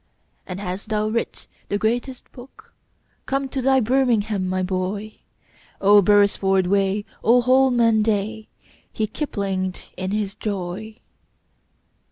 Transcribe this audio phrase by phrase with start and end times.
[0.47, 2.73] "And hast thou writ the greatest book?
[3.27, 5.19] Come to thy birmingham, my boy!
[5.79, 7.05] Oh, beresford way!
[7.23, 8.47] Oh, holman day!"
[8.91, 10.97] He kiplinged in his joy.